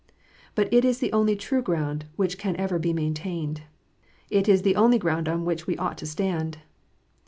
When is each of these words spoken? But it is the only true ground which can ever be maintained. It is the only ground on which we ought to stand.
But 0.55 0.73
it 0.73 0.83
is 0.83 0.97
the 0.97 1.13
only 1.13 1.35
true 1.35 1.61
ground 1.61 2.05
which 2.15 2.39
can 2.39 2.55
ever 2.55 2.79
be 2.79 2.91
maintained. 2.91 3.61
It 4.31 4.49
is 4.49 4.63
the 4.63 4.75
only 4.75 4.97
ground 4.97 5.29
on 5.29 5.45
which 5.45 5.67
we 5.67 5.77
ought 5.77 5.99
to 5.99 6.07
stand. 6.07 6.57